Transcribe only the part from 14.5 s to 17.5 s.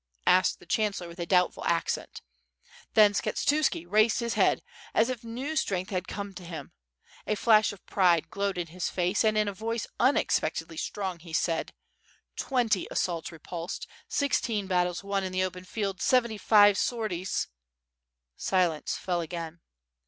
battles won in the open field, seventy five sortie^